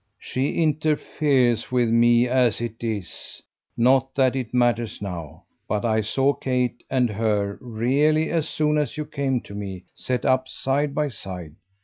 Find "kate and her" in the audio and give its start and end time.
6.33-7.59